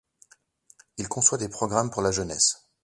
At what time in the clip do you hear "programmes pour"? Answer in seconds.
1.47-2.01